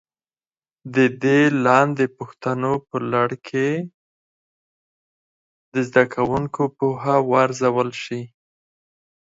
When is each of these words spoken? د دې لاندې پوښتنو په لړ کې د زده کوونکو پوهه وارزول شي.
د 0.95 0.97
دې 1.23 1.41
لاندې 1.65 2.05
پوښتنو 2.17 2.71
په 2.87 2.97
لړ 3.13 3.29
کې 3.47 3.69
د 5.73 5.75
زده 5.87 6.03
کوونکو 6.15 6.61
پوهه 6.77 7.15
وارزول 7.31 7.89
شي. 8.03 8.21